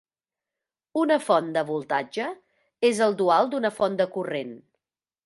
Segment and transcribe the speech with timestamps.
[1.01, 2.29] Una font de voltatge
[2.89, 4.57] és el dual d'una font de corrent.